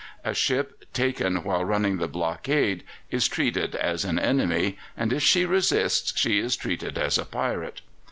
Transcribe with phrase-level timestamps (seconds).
[0.23, 5.45] A ship taken while running the blockade is treated as an enemy, and if she
[5.45, 7.81] resists she is treated as a pirate.